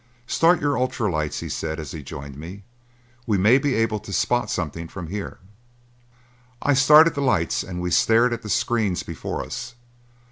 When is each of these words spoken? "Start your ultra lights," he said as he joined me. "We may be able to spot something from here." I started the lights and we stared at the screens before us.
"Start 0.25 0.59
your 0.61 0.79
ultra 0.79 1.11
lights," 1.11 1.41
he 1.41 1.47
said 1.47 1.79
as 1.79 1.91
he 1.91 2.01
joined 2.01 2.35
me. 2.35 2.63
"We 3.27 3.37
may 3.37 3.59
be 3.59 3.75
able 3.75 3.99
to 3.99 4.11
spot 4.11 4.49
something 4.49 4.87
from 4.87 5.09
here." 5.09 5.37
I 6.59 6.73
started 6.73 7.13
the 7.13 7.21
lights 7.21 7.61
and 7.61 7.79
we 7.83 7.91
stared 7.91 8.33
at 8.33 8.41
the 8.41 8.49
screens 8.49 9.03
before 9.03 9.43
us. 9.45 9.75